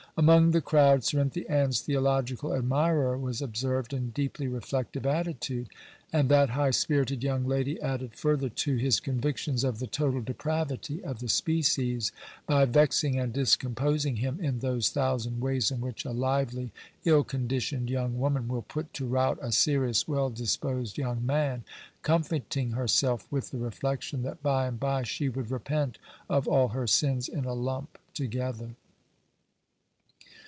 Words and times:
Among 0.17 0.51
the 0.51 0.59
crowd 0.59 1.03
Cerinthy 1.05 1.47
Ann's 1.47 1.79
theological 1.79 2.53
admirer 2.53 3.17
was 3.17 3.41
observed 3.41 3.93
in 3.93 4.09
deeply 4.09 4.45
reflective 4.45 5.05
attitude; 5.05 5.69
and 6.11 6.27
that 6.27 6.49
high 6.49 6.71
spirited 6.71 7.23
young 7.23 7.45
lady 7.45 7.79
added 7.79 8.13
further 8.13 8.49
to 8.49 8.75
his 8.75 8.99
convictions 8.99 9.63
of 9.63 9.79
the 9.79 9.87
total 9.87 10.19
depravity 10.21 11.01
of 11.01 11.19
the 11.19 11.29
species, 11.29 12.11
by 12.45 12.65
vexing 12.65 13.17
and 13.17 13.31
discomposing 13.31 14.17
him 14.17 14.37
in 14.41 14.59
those 14.59 14.89
thousand 14.89 15.39
ways 15.39 15.71
in 15.71 15.79
which 15.79 16.03
a 16.03 16.11
lively, 16.11 16.73
ill 17.05 17.23
conditioned 17.23 17.89
young 17.89 18.19
woman 18.19 18.49
will 18.49 18.63
put 18.63 18.93
to 18.95 19.07
rout 19.07 19.39
a 19.41 19.53
serious, 19.53 20.09
well 20.09 20.29
disposed 20.29 20.97
young 20.97 21.25
man, 21.25 21.63
comforting 22.01 22.71
herself 22.71 23.25
with 23.31 23.49
the 23.51 23.57
reflection 23.57 24.23
that 24.23 24.43
by 24.43 24.67
and 24.67 24.77
by 24.77 25.03
she 25.03 25.29
would 25.29 25.49
repent 25.49 25.97
of 26.29 26.49
all 26.49 26.67
her 26.67 26.85
sins 26.85 27.29
in 27.29 27.45
a 27.45 27.53
lump 27.53 27.97
together. 28.13 28.75